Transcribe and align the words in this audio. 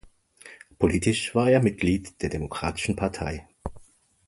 Politisch 0.79 1.35
war 1.35 1.51
er 1.51 1.61
Mitglied 1.61 2.23
der 2.23 2.29
Demokratischen 2.31 2.95
Partei. 2.95 3.45